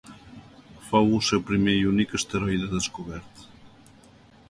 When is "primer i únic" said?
1.51-2.17